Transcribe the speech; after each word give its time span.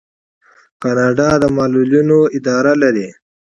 کاناډا 0.81 1.29
د 1.41 1.43
معلولینو 1.57 2.19
اداره 2.37 2.73
لري. 2.83 3.07